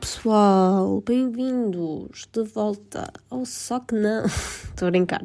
[0.00, 4.24] pessoal, bem-vindos de volta ao Só que não.
[4.72, 5.22] Estou a brincar.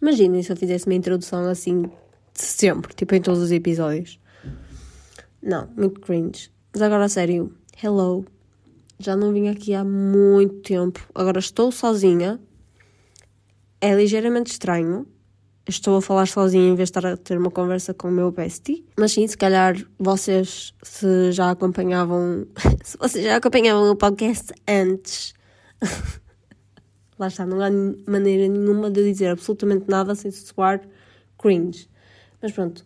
[0.00, 1.90] Imaginem se eu fizesse uma introdução assim de
[2.40, 4.20] sempre, tipo em todos os episódios.
[5.42, 6.52] Não, muito cringe.
[6.72, 8.24] Mas agora a sério, hello.
[9.00, 11.00] Já não vim aqui há muito tempo.
[11.12, 12.38] Agora estou sozinha.
[13.80, 15.04] É ligeiramente estranho,
[15.68, 18.30] estou a falar sozinha em vez de estar a ter uma conversa com o meu
[18.30, 18.84] bestie.
[18.98, 22.46] Mas sim, se calhar vocês se já acompanhavam,
[22.82, 25.34] se vocês já acompanhavam o podcast antes,
[27.18, 27.70] lá está, não há
[28.10, 30.80] maneira nenhuma de dizer absolutamente nada sem soar
[31.38, 31.88] cringe.
[32.40, 32.84] Mas pronto,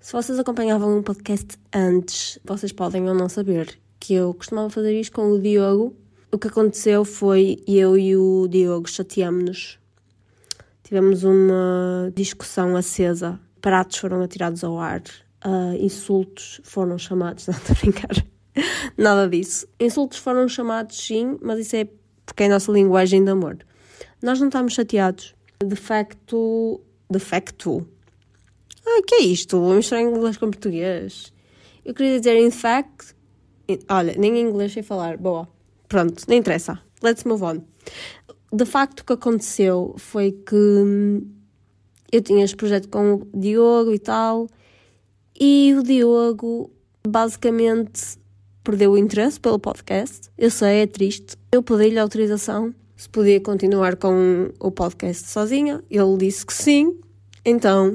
[0.00, 4.98] se vocês acompanhavam o podcast antes, vocês podem ou não saber que eu costumava fazer
[4.98, 5.94] isto com o Diogo.
[6.32, 9.78] O que aconteceu foi eu e o Diogo chateámos-nos
[10.90, 15.00] Tivemos uma discussão acesa, pratos foram atirados ao ar,
[15.46, 18.26] uh, insultos foram chamados, não estou a brincar,
[18.98, 19.68] nada disso.
[19.78, 21.86] Insultos foram chamados sim, mas isso é
[22.26, 23.58] porque é a nossa linguagem de amor.
[24.20, 25.32] Nós não estamos chateados.
[25.64, 26.80] De facto.
[27.08, 27.86] De facto.
[28.84, 29.60] Ah, que é isto?
[29.60, 31.32] Vou misturar inglês com português.
[31.84, 33.14] Eu queria dizer in fact.
[33.88, 35.16] Olha, nem em inglês sei falar.
[35.18, 35.48] Boa.
[35.86, 36.80] Pronto, não interessa.
[37.00, 37.62] Let's move on
[38.52, 41.26] de facto o que aconteceu foi que hum,
[42.10, 44.48] eu tinha este projeto com o Diogo e tal,
[45.38, 46.70] e o Diogo
[47.06, 48.18] basicamente
[48.64, 50.28] perdeu o interesse pelo podcast.
[50.36, 51.36] Eu sei, é triste.
[51.50, 55.82] Eu pedi-lhe autorização se podia continuar com o podcast sozinha.
[55.90, 57.00] Ele disse que sim.
[57.42, 57.94] Então,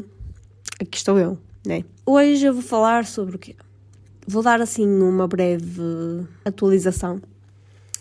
[0.82, 1.84] aqui estou eu, né?
[2.04, 3.56] Hoje eu vou falar sobre o quê?
[4.28, 7.22] Vou dar assim uma breve atualização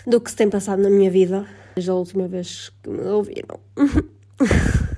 [0.06, 3.60] do que se tem passado na minha vida desde a última vez que me ouviram.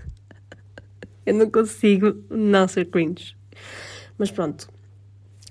[1.26, 3.36] eu não consigo não ser cringe.
[4.18, 4.68] Mas pronto.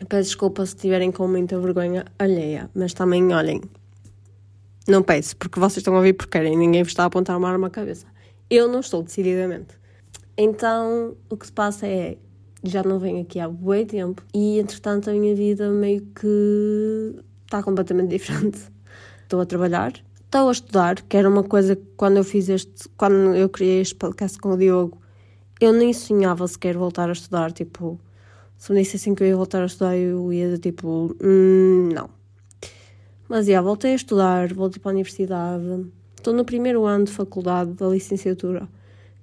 [0.10, 3.62] Peço desculpa se estiverem com muita vergonha alheia, mas também olhem.
[4.88, 7.50] Não peço, porque vocês estão a ouvir porque querem, ninguém vos está a apontar uma
[7.50, 8.06] arma à cabeça.
[8.50, 9.80] Eu não estou, decididamente.
[10.38, 12.18] Então, o que se passa é.
[12.64, 17.62] Já não venho aqui há bom tempo e, entretanto, a minha vida meio que está
[17.62, 18.60] completamente diferente.
[19.22, 19.94] Estou a trabalhar,
[20.26, 23.82] estou a estudar, que era uma coisa que quando eu fiz este, quando eu criei
[23.82, 24.98] este podcast com o Diogo,
[25.62, 28.00] eu nem sonhava sequer voltar a estudar, tipo,
[28.58, 32.10] se me dissessem que eu ia voltar a estudar, eu ia tipo, hum, não.
[33.30, 35.86] Mas, já, voltei a estudar, voltei para a universidade,
[36.18, 38.68] estou no primeiro ano de faculdade da licenciatura,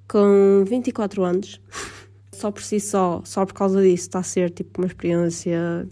[0.09, 1.61] com 24 anos.
[2.33, 5.87] só por si só, só por causa disso, está a ser, tipo, uma experiência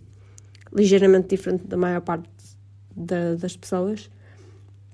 [0.72, 2.28] ligeiramente diferente da maior parte
[2.96, 4.10] da, das pessoas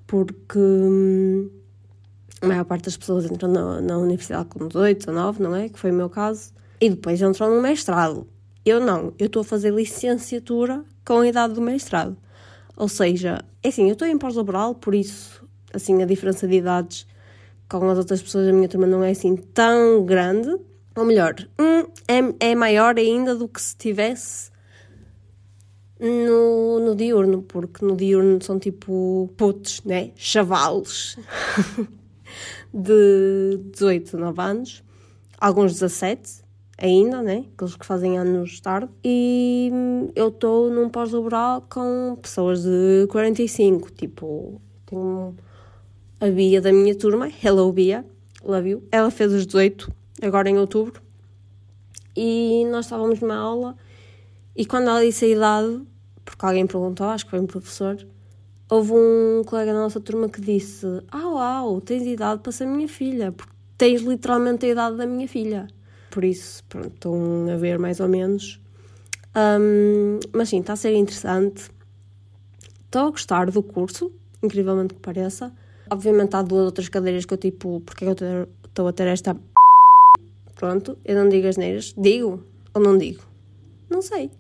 [0.07, 1.51] porque hum,
[2.41, 5.69] a maior parte das pessoas entram na, na universidade com 18, 19, não é?
[5.69, 6.53] Que foi o meu caso.
[6.81, 8.27] E depois entram no mestrado.
[8.65, 12.17] Eu não, eu estou a fazer licenciatura com a idade do mestrado.
[12.77, 17.07] Ou seja, é assim, eu estou em pós-laboral, por isso, assim, a diferença de idades
[17.69, 20.55] com as outras pessoas da minha turma não é assim tão grande.
[20.95, 21.35] Ou melhor,
[22.09, 24.51] é, é maior ainda do que se tivesse
[25.99, 30.11] no, no diurno, porque no diurno são tipo putos, né?
[30.17, 31.17] Chavalos
[32.73, 34.85] de 18, 19 anos,
[35.41, 36.45] alguns 17
[36.79, 37.45] ainda, né?
[37.55, 38.89] Aqueles que fazem anos tarde.
[39.03, 39.71] E
[40.15, 45.35] eu estou num pós-laboral com pessoas de 45, tipo, tenho
[46.21, 48.05] a Bia da minha turma, Hello Bia,
[48.45, 48.83] love you.
[48.91, 49.91] Ela fez os 18,
[50.23, 51.03] agora em outubro,
[52.15, 53.77] e nós estávamos numa aula
[54.57, 55.83] e quando ela disse a idade,
[56.25, 57.97] porque alguém perguntou, acho que foi um professor,
[58.71, 62.89] houve um colega da nossa turma que disse: Ah, uau, tens idade para ser minha
[62.89, 65.67] filha, porque tens literalmente a idade da minha filha.
[66.11, 68.61] Por isso, pronto, estão a ver mais ou menos.
[69.37, 71.71] Um, mas sim, está a ser interessante.
[72.87, 74.11] Estou a gostar do curso,
[74.43, 75.53] incrivelmente que pareça.
[75.91, 79.07] Obviamente há duas outras cadeiras que eu tipo, porque é que eu estou a ter
[79.09, 79.37] esta.
[80.55, 81.95] Pronto, eu não digo as neiras.
[81.99, 82.43] Digo
[82.73, 83.23] ou não digo?
[83.91, 84.31] Não sei.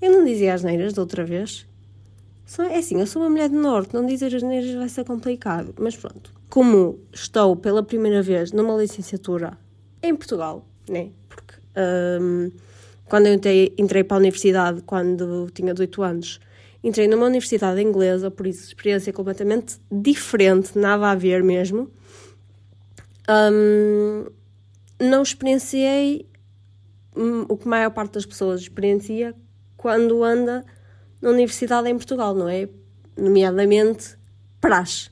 [0.00, 1.66] Eu não dizia as neiras da outra vez.
[2.70, 5.74] É assim, eu sou uma mulher do norte, não dizer as neiras vai ser complicado.
[5.78, 6.32] Mas pronto.
[6.50, 9.56] Como estou pela primeira vez numa licenciatura
[10.02, 11.10] em Portugal, né?
[11.28, 11.54] Porque
[12.20, 12.50] um,
[13.06, 16.40] quando eu entrei, entrei para a universidade, quando tinha 18 anos,
[16.82, 21.90] entrei numa universidade inglesa, por isso experiência completamente diferente, nada a ver mesmo.
[23.28, 24.26] Um,
[25.00, 26.28] não experienciei
[27.16, 29.34] hum, o que a maior parte das pessoas experiencia,
[29.84, 30.64] quando anda
[31.20, 32.66] na universidade em Portugal, não é?
[33.18, 34.16] Nomeadamente
[34.58, 35.10] praxe,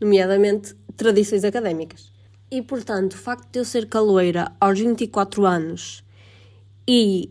[0.00, 2.10] nomeadamente tradições académicas.
[2.50, 6.02] E, portanto, o facto de eu ser caloeira aos 24 anos
[6.88, 7.30] e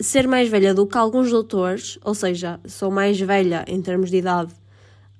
[0.00, 4.18] ser mais velha do que alguns doutores, ou seja, sou mais velha em termos de
[4.18, 4.54] idade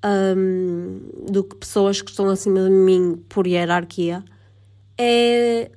[0.04, 4.22] um, do que pessoas que estão acima de mim por hierarquia,
[4.96, 5.72] é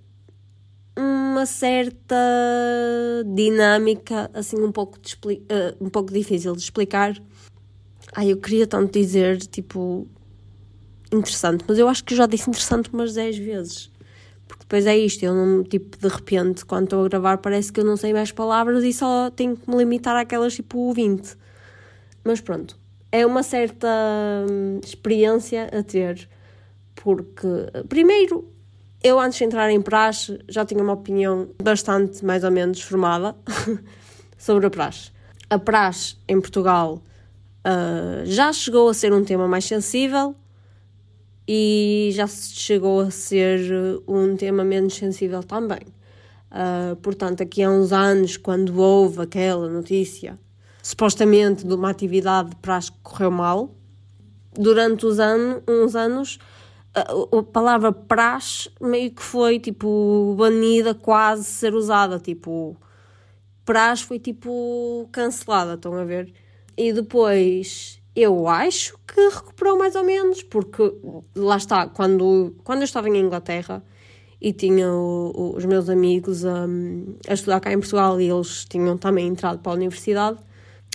[1.33, 2.15] uma certa
[3.25, 7.19] dinâmica assim um pouco, de uh, um pouco difícil de explicar.
[8.15, 10.07] Ai, eu queria tanto dizer, tipo,
[11.11, 13.91] interessante, mas eu acho que já disse interessante umas 10 vezes.
[14.47, 17.79] Porque depois é isto, eu não, tipo, de repente, quando estou a gravar, parece que
[17.79, 21.35] eu não sei mais palavras e só tenho que me limitar àquelas tipo 20.
[22.23, 22.77] Mas pronto,
[23.11, 23.87] é uma certa
[24.47, 26.29] hum, experiência a ter,
[26.93, 27.47] porque,
[27.89, 28.52] primeiro,
[29.03, 33.35] eu antes de entrar em praxe já tinha uma opinião bastante mais ou menos formada
[34.37, 35.11] sobre a praxe.
[35.49, 37.03] A praxe em Portugal
[37.65, 40.35] uh, já chegou a ser um tema mais sensível
[41.47, 43.59] e já chegou a ser
[44.07, 45.81] um tema menos sensível também.
[46.49, 50.39] Uh, portanto, aqui há uns anos, quando houve aquela notícia
[50.83, 53.73] supostamente de uma atividade de praxe que correu mal.
[54.53, 55.17] Durante os
[55.67, 56.37] uns anos,
[56.95, 62.19] a, palavra praxe meio que foi tipo banida, quase ser usada.
[62.19, 62.77] Tipo,
[63.65, 66.33] praxe foi tipo cancelada, estão a ver?
[66.77, 70.83] E depois eu acho que recuperou mais ou menos, porque
[71.35, 73.83] lá está, quando, quando eu estava em Inglaterra
[74.39, 76.67] e tinha o, o, os meus amigos a
[77.33, 80.39] estudar cá em Portugal e eles tinham também entrado para a universidade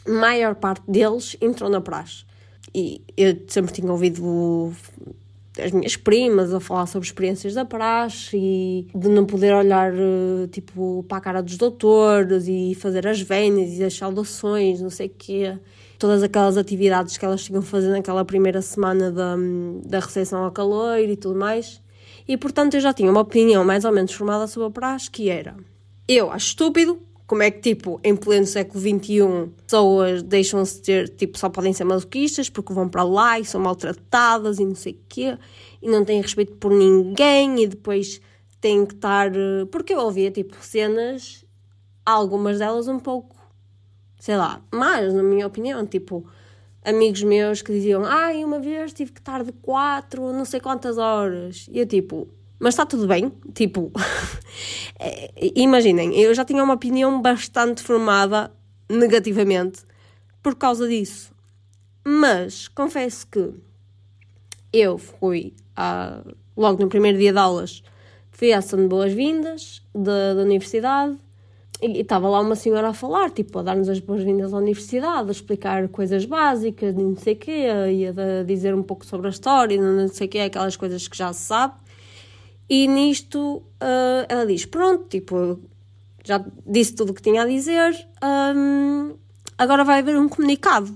[0.09, 2.25] maior parte deles entrou na praxe.
[2.75, 4.73] E eu sempre tinha ouvido
[5.59, 9.93] as minhas primas a falar sobre experiências da praxe e de não poder olhar
[10.51, 15.07] tipo para a cara dos doutores e fazer as vendas e as saudações, não sei
[15.09, 15.59] o quê.
[15.99, 19.37] Todas aquelas atividades que elas tinham fazer naquela primeira semana da,
[19.85, 21.83] da recepção ao calor e tudo mais.
[22.27, 25.29] E portanto eu já tinha uma opinião mais ou menos formada sobre a praxe que
[25.29, 25.57] era
[26.09, 31.39] eu acho estúpido como é que, tipo, em pleno século XXI, pessoas deixam-se ter, tipo,
[31.39, 35.01] só podem ser masoquistas porque vão para lá e são maltratadas e não sei o
[35.07, 35.39] quê,
[35.83, 38.23] e não têm respeito por ninguém, e depois
[38.63, 39.31] têm que estar.
[39.37, 41.45] Eh, porque eu ouvia, tipo, cenas,
[42.05, 43.37] algumas delas um pouco,
[44.19, 46.27] sei lá, mais, na minha opinião, tipo,
[46.83, 50.97] amigos meus que diziam, ai, uma vez tive que estar de quatro, não sei quantas
[50.97, 52.27] horas, e eu, tipo,
[52.59, 53.33] mas está tudo bem.
[53.55, 53.93] Tipo,
[54.99, 58.51] é, imaginem, eu já tinha uma opinião bastante formada
[58.89, 59.83] negativamente
[60.43, 61.33] por causa disso.
[62.05, 63.53] Mas confesso que
[64.73, 66.23] eu fui a,
[66.57, 67.83] logo no primeiro dia de aulas,
[68.31, 71.17] fui à de boas-vindas da, da universidade
[71.81, 75.31] e estava lá uma senhora a falar, tipo, a dar-nos as boas-vindas à universidade, a
[75.31, 79.81] explicar coisas básicas, não sei o quê, e a dizer um pouco sobre a história,
[79.81, 81.75] não sei o quê, aquelas coisas que já se sabe.
[82.69, 85.61] E nisto uh, ela diz: Pronto, tipo,
[86.25, 87.95] já disse tudo o que tinha a dizer,
[88.55, 89.17] um,
[89.57, 90.95] agora vai haver um comunicado.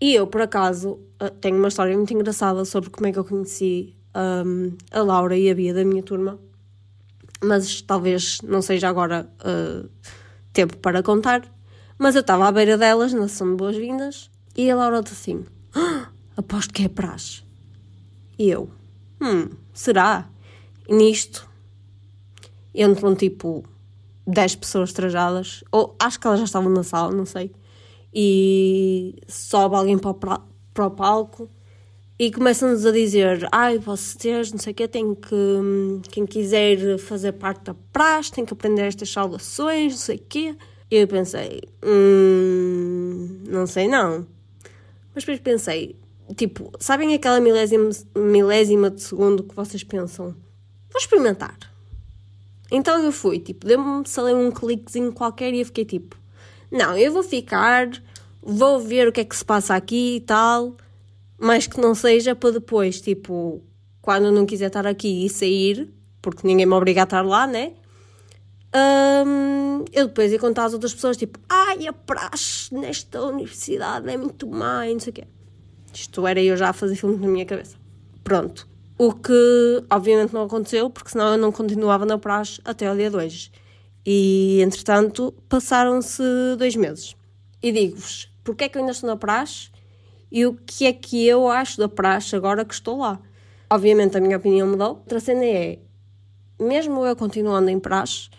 [0.00, 3.24] E eu, por acaso, uh, tenho uma história muito engraçada sobre como é que eu
[3.24, 6.38] conheci um, a Laura e a Bia da minha turma,
[7.42, 9.88] mas talvez não seja agora uh,
[10.52, 11.42] tempo para contar.
[11.98, 15.44] Mas eu estava à beira delas, na sessão de boas-vindas, e a Laura disse assim:
[15.74, 17.42] ah, Aposto que é praxe.
[18.38, 18.70] E eu:
[19.20, 20.28] Hum, será?
[20.88, 21.48] E nisto
[22.74, 23.64] entram tipo
[24.26, 27.50] 10 pessoas trajadas, ou acho que elas já estavam na sala, não sei,
[28.14, 31.48] e sobe alguém para o, para o palco
[32.18, 36.08] e começam-nos a dizer: Ai, vocês, não sei o quê, tem que.
[36.10, 40.56] Quem quiser fazer parte da praxe tem que aprender estas saudações, não sei o quê.
[40.90, 44.26] E eu pensei: Hum, não sei não.
[45.14, 45.96] Mas depois pensei:
[46.36, 50.34] Tipo, sabem aquela milésima, milésima de segundo que vocês pensam?
[50.90, 51.56] Vou experimentar.
[52.70, 54.02] Então eu fui, tipo, deu-me,
[54.34, 56.16] um cliquezinho qualquer e eu fiquei tipo,
[56.70, 57.90] não, eu vou ficar,
[58.42, 60.74] vou ver o que é que se passa aqui e tal,
[61.38, 63.62] mas que não seja para depois, tipo,
[64.00, 67.46] quando eu não quiser estar aqui e sair, porque ninguém me obriga a estar lá,
[67.46, 67.74] né?
[68.74, 74.16] Um, eu depois ia contar às outras pessoas, tipo, ai, a praxe nesta universidade é
[74.16, 75.24] muito má e não sei o quê.
[75.92, 77.76] Isto era eu já a fazer filmes na minha cabeça.
[78.24, 78.68] Pronto.
[78.98, 83.10] O que obviamente não aconteceu, porque senão eu não continuava na praxe até o dia
[83.10, 83.50] 2.
[84.04, 86.22] E entretanto passaram-se
[86.56, 87.16] dois meses.
[87.62, 89.70] E digo-vos, porque é que eu ainda estou na praxe
[90.30, 93.20] e o que é que eu acho da praxe agora que estou lá.
[93.70, 94.88] Obviamente a minha opinião mudou.
[94.88, 95.78] Outra cena é,
[96.58, 98.30] mesmo eu continuando em praxe,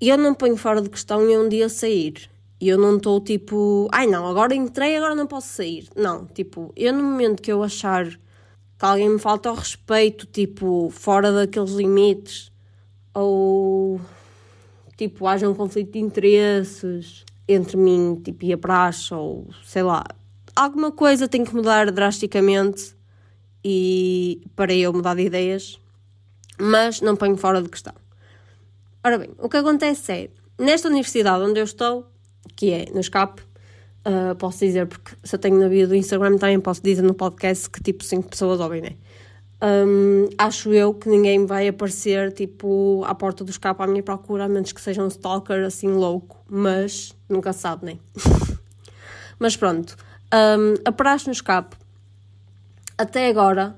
[0.00, 2.30] eu não ponho fora de questão em um dia sair.
[2.60, 5.88] E eu não estou tipo, ai não, agora entrei, agora não posso sair.
[5.96, 10.90] Não, tipo, eu no momento que eu achar que alguém me falta ao respeito, tipo,
[10.90, 12.52] fora daqueles limites,
[13.14, 14.00] ou
[14.96, 20.04] tipo, haja um conflito de interesses entre mim tipo, e a praxe, ou sei lá,
[20.54, 22.94] alguma coisa tem que mudar drasticamente
[23.64, 25.80] e para eu mudar de ideias,
[26.58, 27.94] mas não ponho fora de questão.
[29.02, 32.06] Ora bem, o que acontece é, nesta universidade onde eu estou,
[32.56, 36.36] que é no SCAP, uh, posso dizer, porque se eu tenho na bio do Instagram
[36.36, 38.96] também posso dizer no podcast que tipo 5 pessoas ouvem, né?
[39.62, 44.44] Um, acho eu que ninguém vai aparecer tipo à porta do escape à minha procura,
[44.44, 47.98] a menos que seja um stalker assim louco, mas nunca sabe, né?
[49.38, 49.96] mas pronto,
[50.32, 51.76] um, a praxe no escape,
[52.96, 53.76] até agora,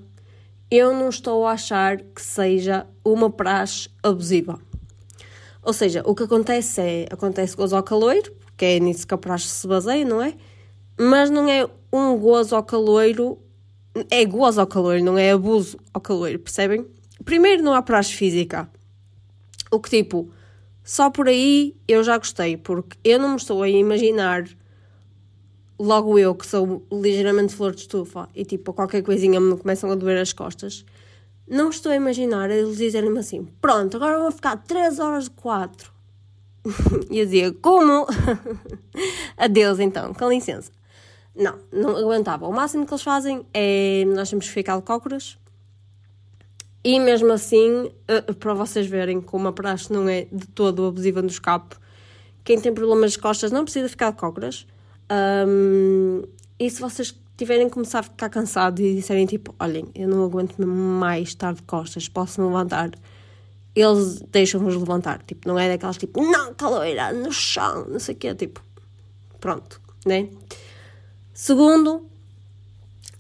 [0.70, 4.58] eu não estou a achar que seja uma praxe abusiva.
[5.62, 9.18] Ou seja, o que acontece é, acontece gozo ao caloiro, que é nisso que a
[9.18, 10.34] praxe se baseia, não é?
[10.96, 13.36] Mas não é um gozo ao caloiro,
[14.08, 16.86] é gozo ao caloiro, não é abuso ao caloiro, percebem?
[17.24, 18.70] Primeiro, não há praxe física.
[19.68, 20.30] O que tipo,
[20.84, 24.44] só por aí eu já gostei, porque eu não me estou a imaginar,
[25.76, 29.96] logo eu que sou ligeiramente flor de estufa e tipo, qualquer coisinha me começam a
[29.96, 30.84] doer as costas
[31.48, 35.91] não estou a imaginar eles dizerem-me assim: pronto, agora vou ficar 3 horas de 4.
[37.10, 38.06] eu dizia: como?
[39.36, 40.70] Adeus então, com licença.
[41.34, 42.46] Não, não aguentava.
[42.46, 45.38] O máximo que eles fazem é nós temos que ficar de cócoras.
[46.84, 51.22] E mesmo assim, eh, para vocês verem como a praxe não é de todo abusiva
[51.22, 51.76] no escape,
[52.42, 54.66] quem tem problemas de costas não precisa ficar de cócoras.
[55.46, 56.22] Um,
[56.58, 60.58] e se vocês tiverem começar a ficar cansados e disserem tipo, olhem, eu não aguento
[60.58, 62.90] mais estar de costas, posso me levantar,
[63.74, 65.22] eles deixam-vos levantar.
[65.22, 68.62] Tipo, não é daquelas tipo, não, caloeira, no chão, não sei o quê, tipo,
[69.40, 70.28] pronto, né?
[71.32, 72.06] Segundo,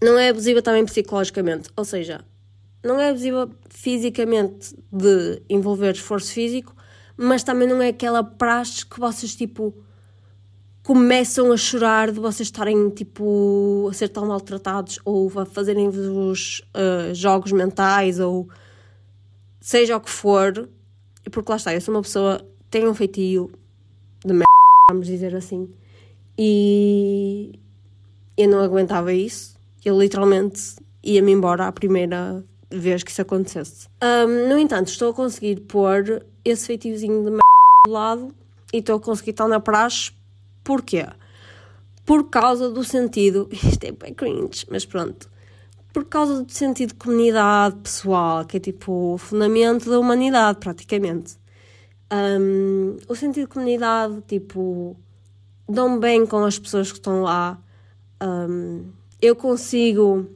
[0.02, 2.24] não é abusiva também psicologicamente, ou seja,
[2.84, 6.74] não é abusiva fisicamente de envolver esforço físico,
[7.16, 9.74] mas também não é aquela praxe que vocês tipo
[10.82, 17.14] começam a chorar de vocês estarem tipo a ser tão maltratados ou a fazerem-vos uh,
[17.14, 18.48] jogos mentais ou
[19.62, 20.68] seja o que for,
[21.30, 23.50] porque lá está, eu sou uma pessoa tenho um feitio
[24.24, 24.44] de merda,
[24.90, 25.70] vamos dizer assim,
[26.36, 27.58] e
[28.36, 29.56] eu não aguentava isso.
[29.84, 33.88] Eu literalmente ia-me embora a primeira vez que isso acontecesse.
[34.02, 37.42] Um, no entanto, estou a conseguir pôr esse feitiozinho de merda
[37.86, 38.34] de lado
[38.72, 40.12] e estou a conseguir estar na praxe
[40.64, 41.06] Porquê?
[42.06, 45.28] Por causa do sentido, isto é bem cringe, mas pronto,
[45.92, 51.36] por causa do sentido de comunidade pessoal, que é tipo o fundamento da humanidade, praticamente.
[52.10, 54.96] Um, o sentido de comunidade, tipo,
[55.68, 57.58] dão bem com as pessoas que estão lá.
[58.22, 58.86] Um,
[59.20, 60.26] eu consigo,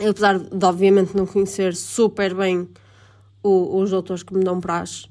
[0.00, 2.68] apesar de obviamente não conhecer super bem
[3.42, 5.06] o, os doutores que me dão praxe,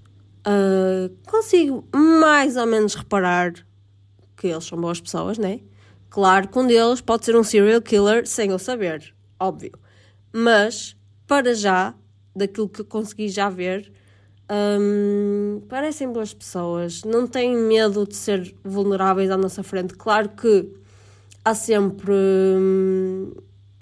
[0.45, 3.53] uh, consigo mais ou menos reparar
[4.35, 5.61] que eles são boas pessoas, né?
[6.09, 9.73] Claro que um deles pode ser um serial killer sem eu saber, óbvio.
[10.33, 10.95] Mas,
[11.27, 11.93] para já,
[12.35, 13.91] daquilo que consegui já ver,
[14.51, 19.93] hum, parecem boas pessoas, não têm medo de ser vulneráveis à nossa frente.
[19.93, 20.69] Claro que
[21.43, 23.31] há sempre hum,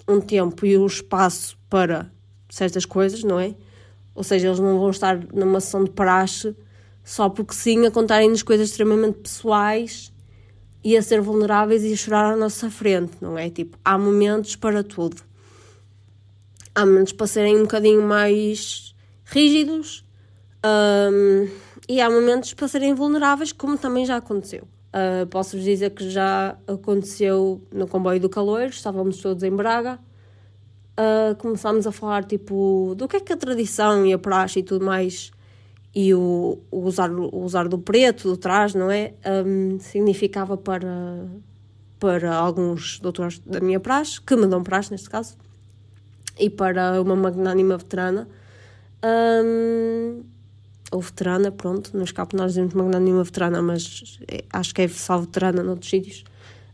[0.08, 2.10] um tempo e um espaço para
[2.48, 3.54] certas coisas, não é?
[4.14, 6.54] Ou seja, eles não vão estar numa sessão de praxe
[7.02, 10.12] só porque sim a contarem-nos coisas extremamente pessoais
[10.82, 13.50] e a ser vulneráveis e a chorar à nossa frente, não é?
[13.50, 15.22] Tipo, há momentos para tudo.
[16.74, 20.04] Há momentos para serem um bocadinho mais rígidos
[20.64, 21.48] um,
[21.88, 24.64] e há momentos para serem vulneráveis, como também já aconteceu.
[24.94, 29.98] Uh, Posso-vos dizer que já aconteceu no comboio do calor, estávamos todos em Braga,
[30.98, 34.62] uh, começámos a falar tipo do que é que a tradição e a praxe e
[34.62, 35.30] tudo mais
[35.94, 39.14] e o, o, usar, o usar do preto, do trás, não é?
[39.46, 41.26] Um, significava para,
[42.00, 45.36] para alguns doutores da minha praxe, que me dão praxe neste caso,
[46.38, 48.28] e para uma magnânima veterana.
[49.04, 50.22] Um,
[50.90, 55.18] ou veterana, pronto, no escape nós dizemos magnânima veterana, mas é, acho que é só
[55.18, 56.24] veterana noutros sítios.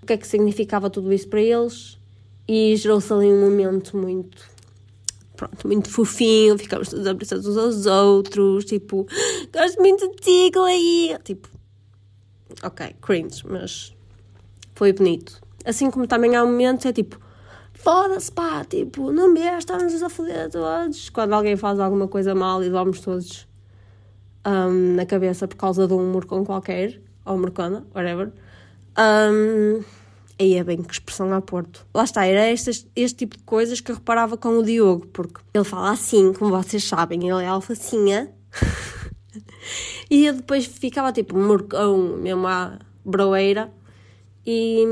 [0.03, 1.99] O que é que significava tudo isso para eles?
[2.47, 4.51] E gerou-se ali um momento muito
[5.41, 9.07] pronto, muito fofinho, ficámos todos abraçados uns aos outros, tipo,
[9.51, 11.17] gosto muito de ti, aí.
[11.25, 11.49] Tipo,
[12.63, 13.95] ok, cringe, mas
[14.75, 15.41] foi bonito.
[15.65, 17.19] Assim como também há momentos, é tipo,
[17.83, 21.11] foda-se pá, tipo, não me estamos a foder todos.
[21.11, 23.49] Quando alguém faz alguma coisa mal e vamos todos
[24.47, 28.33] um, na cabeça por causa de um morcão qualquer, ou morcona, whatever.
[28.99, 29.83] Um,
[30.41, 31.87] Aí é bem que expressão a Porto.
[31.95, 35.39] Lá está, era este, este tipo de coisas que eu reparava com o Diogo, porque
[35.53, 38.33] ele fala assim, como vocês sabem, ele é alfacinha.
[40.11, 43.71] e eu depois ficava tipo morcão, mesmo à broeira.
[44.47, 44.83] E,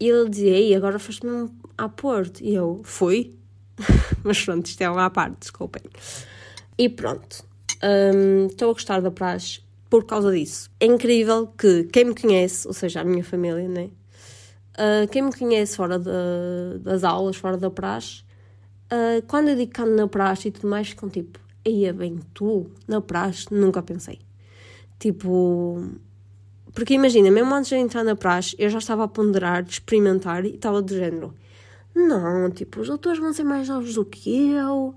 [0.00, 2.42] E ele dizia, e agora foste-me a Porto.
[2.42, 3.36] E eu, fui.
[4.24, 5.82] Mas pronto, isto é uma à parte, desculpem.
[6.78, 7.44] E pronto.
[7.82, 10.70] Hum, estou um, a gostar da praxe por causa disso.
[10.80, 13.90] É incrível que quem me conhece, ou seja, a minha família, né?
[14.74, 18.22] Uh, quem me conhece fora de, das aulas, fora da praxe,
[18.90, 22.20] uh, quando eu digo que ando na praxe e tudo mais, ficam tipo, ia bem,
[22.32, 24.20] tu, na praxe, nunca pensei.
[24.98, 25.82] Tipo,
[26.72, 30.54] porque imagina, mesmo antes de entrar na praxe, eu já estava a ponderar, experimentar e
[30.54, 31.34] estava do género.
[31.94, 34.94] Não, tipo, os doutores vão ser mais novos do que eu.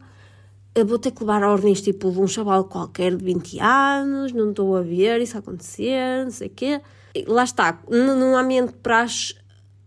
[0.75, 4.50] Eu vou ter que levar ordens tipo de um chaval qualquer de 20 anos, não
[4.50, 6.82] estou a ver isso acontecer, não sei o quê.
[7.15, 9.36] E lá está, num ambiente de praxe,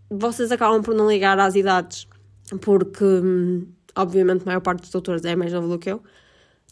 [0.09, 2.07] vocês acabam por não ligar às idades,
[2.61, 3.66] porque hum,
[3.97, 6.02] obviamente a maior parte dos doutores é mais novo do que eu.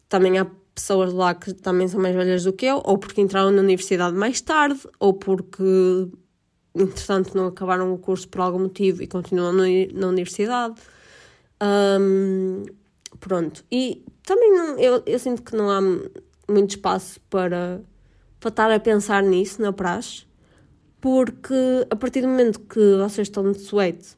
[0.09, 3.51] Também há pessoas lá que também são mais velhas do que eu, ou porque entraram
[3.51, 6.09] na universidade mais tarde, ou porque,
[6.75, 10.75] entretanto, não acabaram o curso por algum motivo e continuam na universidade.
[11.63, 12.65] Um,
[13.21, 13.65] pronto.
[13.71, 15.81] E também não, eu, eu sinto que não há
[16.51, 17.81] muito espaço para,
[18.41, 20.27] para estar a pensar nisso na praxe,
[21.01, 21.55] porque
[21.91, 24.17] a partir do momento que vocês estão de suéte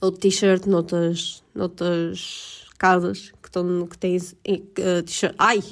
[0.00, 5.34] ou de t-shirt noutras, noutras casas estão, que têm uh.
[5.38, 5.62] Ai!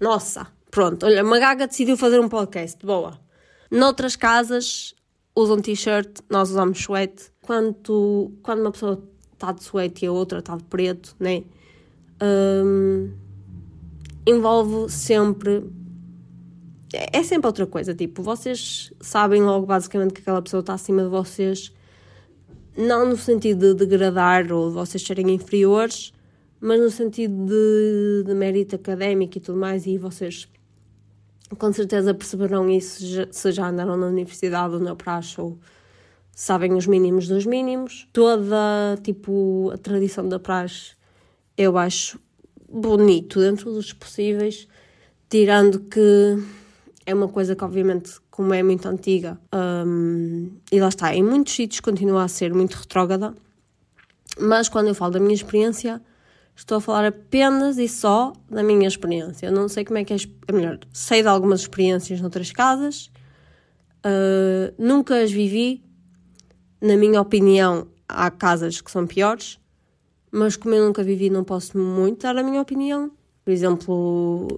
[0.00, 0.46] Nossa!
[0.70, 3.18] Pronto, olha, uma gaga decidiu fazer um podcast, boa.
[3.70, 4.94] Noutras casas
[5.34, 7.32] usam t-shirt, nós usamos suéte.
[7.42, 11.42] Quando, quando uma pessoa está de suéte e a outra está de preto, né?
[12.20, 13.12] Um,
[14.26, 15.64] envolve sempre.
[16.92, 21.02] É, é sempre outra coisa, tipo, vocês sabem logo basicamente que aquela pessoa está acima
[21.02, 21.72] de vocês,
[22.76, 26.12] não no sentido de degradar ou de vocês serem inferiores,
[26.60, 30.48] mas no sentido de, de mérito académico e tudo mais, e vocês
[31.56, 35.58] com certeza perceberão isso se já andaram na universidade ou na praxe ou
[36.30, 38.06] sabem os mínimos dos mínimos.
[38.12, 40.92] Toda, tipo, a tradição da praxe
[41.56, 42.20] eu acho
[42.70, 44.68] bonito dentro dos possíveis,
[45.28, 46.38] tirando que
[47.04, 51.54] é uma coisa que obviamente como é muito antiga um, e lá está, em muitos
[51.54, 53.34] sítios continua a ser muito retrógrada,
[54.38, 56.00] mas quando eu falo da minha experiência
[56.58, 59.46] Estou a falar apenas e só da minha experiência.
[59.46, 60.16] Eu não sei como é que é,
[60.48, 60.80] é melhor.
[60.92, 63.12] Sei de algumas experiências noutras casas,
[64.04, 65.84] uh, nunca as vivi.
[66.80, 69.60] Na minha opinião, há casas que são piores,
[70.32, 73.12] mas como eu nunca vivi, não posso muito dar a minha opinião.
[73.44, 74.48] Por exemplo,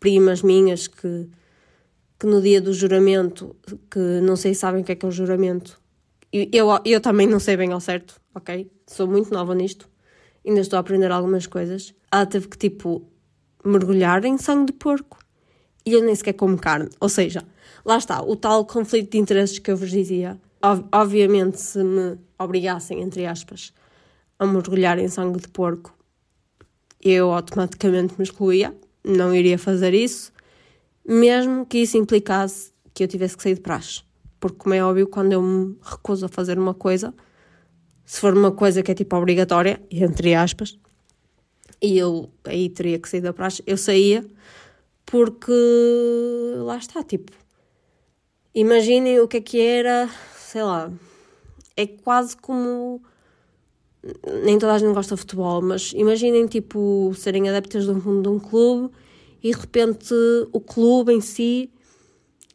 [0.00, 1.28] primas minhas que,
[2.18, 3.54] que no dia do juramento,
[3.90, 5.78] que não sei se sabem o que é que é o juramento,
[6.32, 8.70] eu, eu, eu também não sei bem ao certo, ok?
[8.86, 9.90] Sou muito nova nisto
[10.46, 11.94] ainda estou a aprender algumas coisas.
[12.10, 13.02] Ela teve que, tipo,
[13.64, 15.18] mergulhar em sangue de porco.
[15.84, 16.88] E eu nem sequer como carne.
[17.00, 17.44] Ou seja,
[17.84, 20.38] lá está, o tal conflito de interesses que eu vos dizia.
[20.92, 23.72] Obviamente, se me obrigassem, entre aspas,
[24.38, 25.96] a mergulhar em sangue de porco,
[27.02, 28.74] eu automaticamente me excluía.
[29.04, 30.32] Não iria fazer isso,
[31.06, 34.02] mesmo que isso implicasse que eu tivesse que sair de praxe.
[34.40, 37.14] Porque, como é óbvio, quando eu me recuso a fazer uma coisa,
[38.08, 40.78] se for uma coisa que é tipo obrigatória, entre aspas,
[41.80, 44.24] e eu aí teria que sair da praxe, eu saía
[45.04, 45.52] porque
[46.56, 47.30] lá está, tipo,
[48.54, 50.90] imaginem o que é que era, sei lá,
[51.76, 53.02] é quase como
[54.42, 58.28] nem toda a gente gosta de futebol, mas imaginem tipo serem adeptas de um, de
[58.30, 58.90] um clube
[59.42, 60.14] e de repente
[60.50, 61.70] o clube em si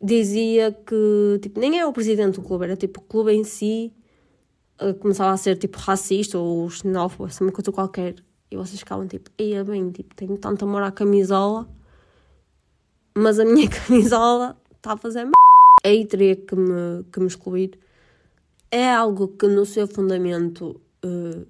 [0.02, 3.94] dizia que tipo, nem é o presidente do clube, era tipo o clube em si
[5.00, 8.16] começava a ser tipo racista ou xenófobo, assim, uma coisa qualquer.
[8.52, 11.68] E vocês ficavam tipo, ia bem, tipo, tenho tanto amor à camisola,
[13.16, 15.32] mas a minha camisola está a fazer m...
[15.86, 17.78] Aí teria que me, que me excluir.
[18.72, 21.46] É algo que no seu fundamento uh,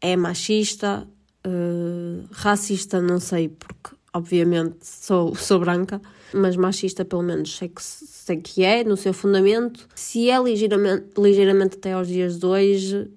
[0.00, 1.06] é machista,
[1.46, 6.00] uh, racista, não sei, porque obviamente sou, sou branca,
[6.32, 9.86] mas machista pelo menos sei que, sei que é, no seu fundamento.
[9.94, 13.10] Se é ligeiramente, ligeiramente até aos dias de hoje,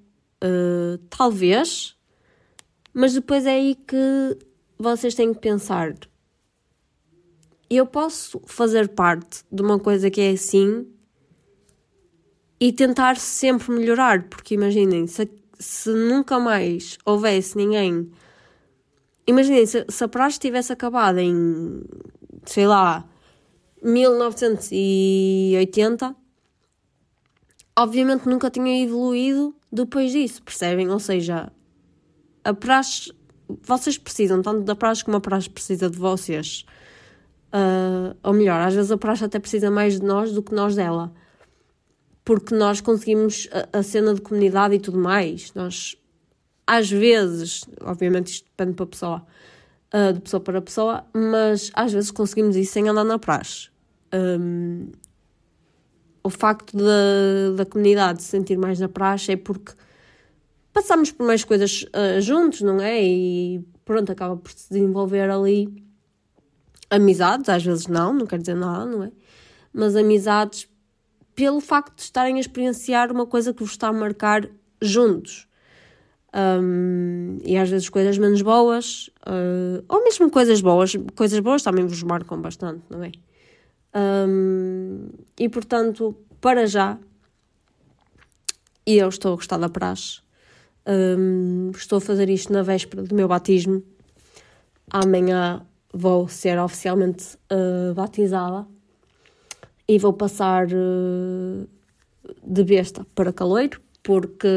[0.43, 1.95] uh, talvez,
[2.93, 4.37] mas depois é aí que
[4.77, 5.95] vocês têm que pensar.
[7.69, 10.87] Eu posso fazer parte de uma coisa que é assim
[12.59, 18.11] e tentar sempre melhorar, porque imaginem, se, se nunca mais houvesse ninguém
[19.29, 21.83] Imaginem, se, se a praxe tivesse acabado em,
[22.45, 23.07] sei lá,
[23.83, 26.15] 1980,
[27.77, 30.89] obviamente nunca tinha evoluído depois disso, percebem?
[30.89, 31.53] Ou seja,
[32.43, 33.13] a praxe,
[33.61, 36.65] vocês precisam tanto da praxe como a praxe precisa de vocês.
[37.53, 40.75] Uh, ou melhor, às vezes a praxe até precisa mais de nós do que nós
[40.75, 41.13] dela.
[42.25, 45.53] porque nós conseguimos a, a cena de comunidade e tudo mais.
[45.53, 45.95] Nós,
[46.69, 49.25] às vezes, obviamente isto depende para pessoa,
[49.91, 53.69] uh, de pessoa para pessoa, mas às vezes conseguimos isso sem andar na praxe.
[54.13, 54.91] Um,
[56.23, 59.71] o facto da, da comunidade se sentir mais na praxe é porque
[60.71, 63.03] passamos por mais coisas uh, juntos, não é?
[63.03, 65.83] E pronto, acaba por se desenvolver ali
[66.87, 69.11] amizades, às vezes não, não quer dizer nada, não é?
[69.73, 70.69] Mas amizades
[71.33, 74.47] pelo facto de estarem a experienciar uma coisa que vos está a marcar
[74.79, 75.48] juntos.
[76.31, 81.85] Um, e às vezes coisas menos boas, uh, ou mesmo coisas boas, coisas boas também
[81.85, 83.11] vos marcam bastante, não é?
[83.95, 86.99] Um, e portanto, para já,
[88.85, 90.21] e eu estou a gostar da praxe,
[90.87, 93.83] um, estou a fazer isto na véspera do meu batismo.
[94.91, 98.67] Amanhã vou ser oficialmente uh, batizada
[99.87, 101.67] e vou passar uh,
[102.43, 104.47] de besta para caloiro, porque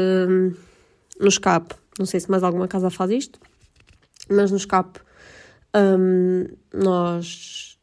[1.19, 3.39] no escape, não sei se mais alguma casa faz isto,
[4.29, 4.99] mas no escape
[5.75, 7.73] um, nós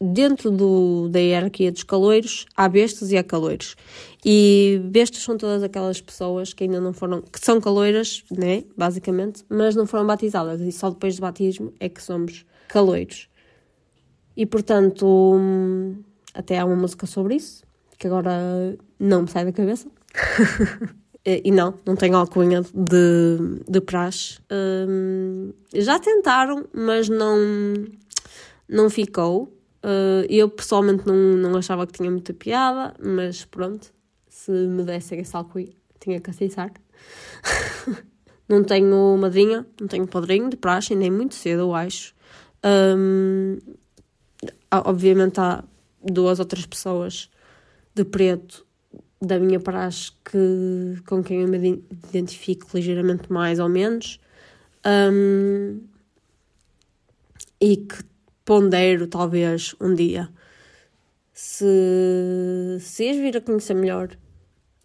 [0.00, 3.76] dentro do, da hierarquia dos caloiros, há bestas e há caloiros.
[4.24, 9.44] E bestas são todas aquelas pessoas que ainda não foram, que são caloiras, né, basicamente,
[9.48, 10.60] mas não foram batizadas.
[10.62, 13.28] E só depois do batismo é que somos caloiros.
[14.34, 17.62] E portanto, hum, até há uma música sobre isso,
[17.98, 19.88] que agora não me sai da cabeça.
[21.24, 24.38] e não, não tenho alcunha de, de praxe.
[24.50, 27.36] Um, já tentaram, mas não,
[28.68, 29.54] não ficou.
[29.84, 33.92] Uh, eu pessoalmente não, não achava que tinha muita piada, mas pronto,
[34.28, 36.72] se me dessem esse alcunha, tinha que aceitar.
[38.48, 42.14] não tenho madrinha, não tenho padrinho de praxe, nem muito cedo, eu acho.
[42.64, 43.58] Um,
[44.70, 45.64] obviamente há
[46.02, 47.30] duas outras pessoas
[47.94, 48.66] de preto
[49.20, 54.18] da minha praxe que, com quem eu me identifico ligeiramente mais ou menos.
[54.86, 55.80] Um,
[57.60, 58.02] e que
[58.44, 60.28] pondero, talvez, um dia,
[61.32, 64.16] se, se és vir a conhecer melhor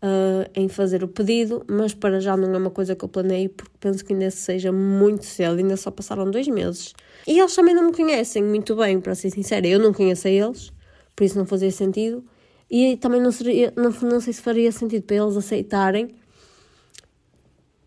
[0.03, 3.49] uh, em fazer o pedido, mas para já não é uma coisa que eu planeio,
[3.49, 6.93] porque penso que ainda seja muito cedo, ainda só passaram dois meses.
[7.25, 9.65] E eles também não me conhecem muito bem, para ser sincera.
[9.65, 10.71] Eu não conheço a eles,
[11.15, 12.23] por isso não fazia sentido.
[12.69, 16.15] E também não, seria, não, não sei se faria sentido para eles aceitarem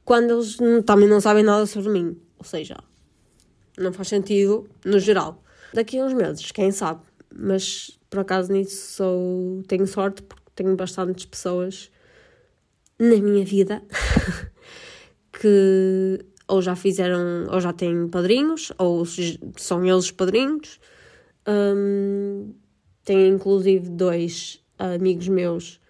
[0.04, 2.16] quando eles também não sabem nada sobre mim.
[2.38, 2.76] Ou seja,
[3.76, 5.42] não faz sentido no geral.
[5.74, 7.02] Daqui a uns meses, quem sabe?
[7.34, 11.90] Mas por acaso nisso sou, tenho sorte porque tenho bastantes pessoas
[12.98, 13.82] na minha vida
[15.32, 19.04] que ou já fizeram, ou já têm padrinhos, ou
[19.56, 20.80] são eles os padrinhos.
[21.46, 22.54] Um,
[23.04, 25.80] tenho inclusive dois amigos meus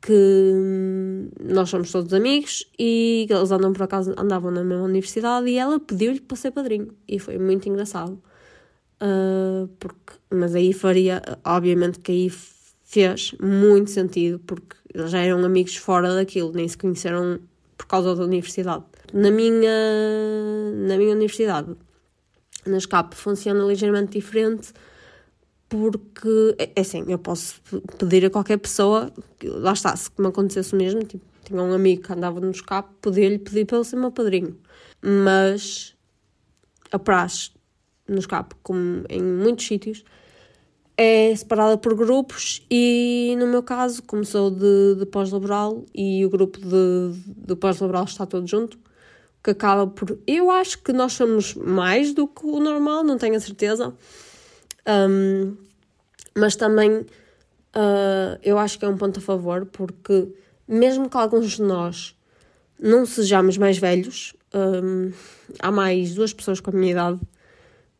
[0.00, 5.48] que hum, nós somos todos amigos e eles andam por acaso andavam na mesma universidade
[5.48, 8.20] e ela pediu-lhe para ser padrinho e foi muito engraçado.
[9.02, 12.30] Uh, porque, mas aí faria, obviamente que aí
[12.84, 17.40] fez muito sentido, porque eles já eram amigos fora daquilo, nem se conheceram
[17.78, 18.84] por causa da universidade.
[19.12, 19.70] Na minha,
[20.86, 21.74] na minha universidade,
[22.66, 24.72] na SCAP, funciona ligeiramente diferente,
[25.70, 27.62] porque, é, é assim, eu posso
[27.96, 29.10] pedir a qualquer pessoa,
[29.42, 32.90] lá está, se me acontecesse o mesmo, tipo, tinha um amigo que andava no SCAP,
[33.00, 34.58] podia-lhe pedir para ele ser meu padrinho.
[35.00, 35.94] Mas
[36.90, 37.52] a praxe
[38.06, 40.04] no escape, como em muitos sítios,
[40.96, 46.30] é separada por grupos e, no meu caso, como sou de, de pós-laboral e o
[46.30, 48.76] grupo de, de pós-laboral está todo junto,
[49.42, 50.18] que acaba por...
[50.26, 53.94] Eu acho que nós somos mais do que o normal, não tenho a certeza,
[54.88, 55.56] um,
[56.36, 60.28] mas também uh, eu acho que é um ponto a favor, porque
[60.66, 62.16] mesmo que alguns de nós
[62.78, 65.12] não sejamos mais velhos, um,
[65.58, 67.20] há mais duas pessoas com a minha idade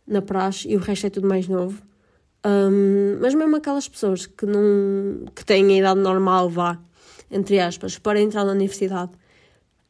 [0.07, 1.83] na praxe e o resto é tudo mais novo.
[2.45, 6.79] Um, mas mesmo aquelas pessoas que não que têm a idade normal, vá,
[7.31, 9.13] entre aspas, para entrar na universidade,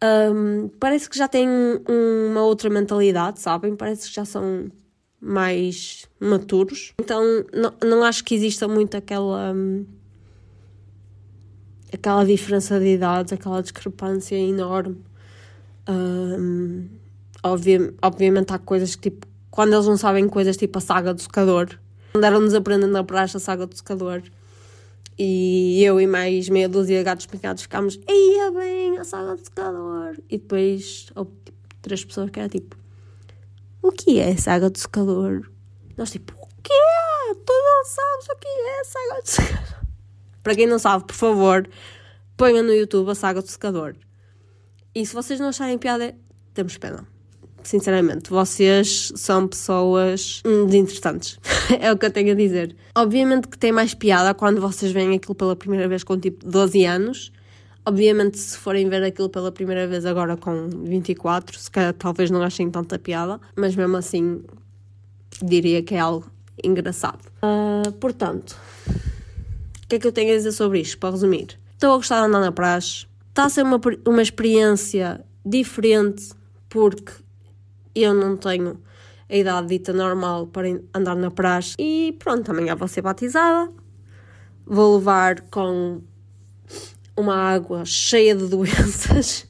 [0.03, 1.49] um, parece que já têm
[1.89, 3.77] uma outra mentalidade, sabem?
[3.77, 4.71] Parece que já são
[5.21, 6.95] mais maturos.
[7.01, 9.53] Então não, não acho que exista muito aquela.
[9.53, 9.85] Um,
[11.93, 15.05] aquela diferença de idades, aquela discrepância enorme.
[15.89, 16.89] Um,
[17.43, 21.21] obvi obviamente há coisas que tipo quando eles não sabem coisas tipo a saga do
[21.21, 21.69] secador.
[22.15, 24.23] Andaram-nos aprendendo a praxe a saga do secador.
[25.19, 29.45] E eu e mais meia dúzia de gatos pingados ficámos, ia bem, a saga do
[29.45, 30.17] secador.
[30.31, 32.77] E depois houve tipo, três pessoas que era tipo,
[33.83, 35.51] o que é saga do secador?
[35.97, 36.73] Nós tipo, o quê?
[37.47, 39.81] Tu não sabes o que é saga do secador?
[40.43, 41.69] Para quem não sabe, por favor,
[42.37, 43.95] ponha no YouTube a saga do secador.
[44.95, 46.15] E se vocês não acharem piada,
[46.55, 47.07] temos pena.
[47.63, 51.39] Sinceramente, vocês são pessoas desinteressantes.
[51.79, 52.75] é o que eu tenho a dizer.
[52.95, 56.85] Obviamente que tem mais piada quando vocês veem aquilo pela primeira vez com tipo 12
[56.85, 57.33] anos.
[57.85, 62.43] Obviamente, se forem ver aquilo pela primeira vez agora com 24, se calhar talvez não
[62.43, 64.43] achem tanta piada, mas mesmo assim
[65.43, 66.31] diria que é algo
[66.63, 67.21] engraçado.
[67.43, 68.57] Uh, portanto,
[69.85, 71.59] o que é que eu tenho a dizer sobre isto, para resumir?
[71.73, 76.31] Estou a gostar de andar na praxe, está a ser uma, uma experiência diferente
[76.69, 77.13] porque
[77.95, 78.79] eu não tenho
[79.29, 83.73] a idade dita normal para andar na praxe e pronto, amanhã vou ser batizada.
[84.67, 86.03] Vou levar com
[87.17, 89.47] uma água cheia de doenças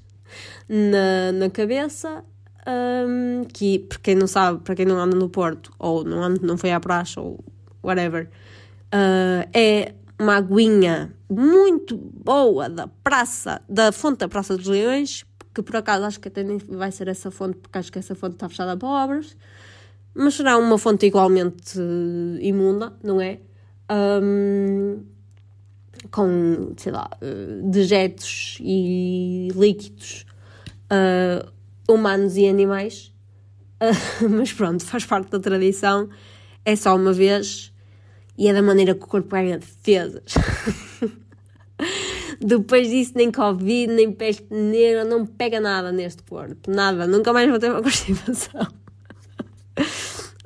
[0.69, 2.25] na, na cabeça.
[2.67, 6.41] Um, que, para quem não sabe, para quem não anda no Porto, ou não, anda,
[6.43, 7.43] não foi à praxe, ou
[7.83, 8.29] whatever,
[8.95, 15.63] uh, é uma aguinha muito boa da praça, da fonte da Praça dos Leões, que
[15.63, 18.35] por acaso acho que até nem vai ser essa fonte, porque acho que essa fonte
[18.35, 19.37] está fechada para obras,
[20.15, 21.79] mas será uma fonte igualmente
[22.41, 23.39] imunda, não é?
[23.91, 25.03] Um,
[26.11, 30.27] com, sei lá, uh, dejetos e líquidos
[30.91, 31.51] uh,
[31.89, 33.13] humanos e animais.
[33.81, 36.09] Uh, mas pronto, faz parte da tradição.
[36.65, 37.73] É só uma vez
[38.37, 40.33] e é da maneira que o corpo ganha defesas.
[42.41, 46.71] Depois disso, nem Covid, nem peste negra, não pega nada neste corpo.
[46.71, 47.07] Nada.
[47.07, 48.67] Nunca mais vou ter uma constipação.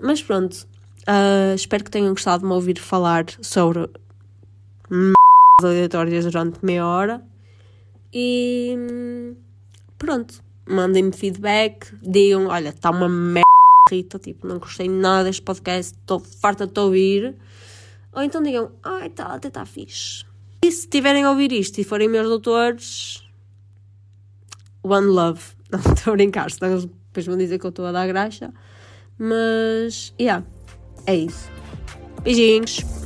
[0.03, 0.67] Mas pronto.
[1.03, 3.89] Uh, espero que tenham gostado de me ouvir falar sobre
[5.63, 7.23] aleatórias durante meia hora.
[8.13, 8.77] E
[9.99, 10.43] pronto.
[10.67, 11.95] Mandem-me feedback.
[12.03, 13.45] Digam: olha, está uma merda,
[13.91, 14.19] Rita.
[14.19, 15.95] Tipo, não gostei nada deste podcast.
[15.95, 17.35] Estou farta de ouvir.
[18.13, 20.25] Ou então digam: ai, está, até está fixe.
[20.65, 23.23] E se tiverem a ouvir isto e forem meus doutores,
[24.83, 25.41] one love.
[25.71, 28.53] Não estou a brincar, senão depois vão dizer que eu estou a dar graxa.
[29.19, 30.45] Mas, yeah,
[31.07, 31.51] é isso.
[32.23, 33.04] Beijinhos.